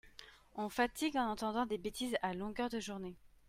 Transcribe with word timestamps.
on 0.55 0.67
fatigue 0.67 1.15
en 1.17 1.29
entendant 1.29 1.67
des 1.67 1.77
bétises 1.77 2.17
à 2.23 2.33
longueur 2.33 2.69
de 2.69 2.79
journée. 2.79 3.15